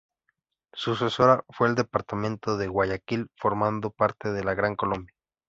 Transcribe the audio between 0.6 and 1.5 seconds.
Su sucesora